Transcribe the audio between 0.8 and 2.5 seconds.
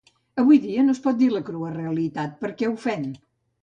no es pot dir la crua veritat